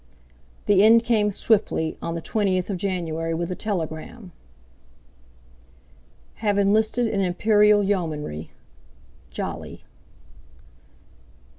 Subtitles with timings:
[0.65, 4.31] The end came swiftly on the 20th of January with a telegram:
[6.41, 9.83] "Have enlisted in Imperial Yeomanry.—JOLLY."